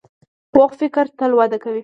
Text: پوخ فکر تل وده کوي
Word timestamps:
پوخ 0.53 0.69
فکر 0.81 1.05
تل 1.17 1.31
وده 1.39 1.57
کوي 1.63 1.79